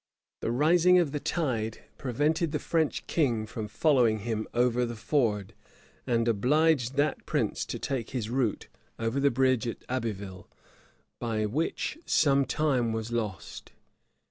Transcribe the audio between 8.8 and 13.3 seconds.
over the bridge at Abbeville; by which some time was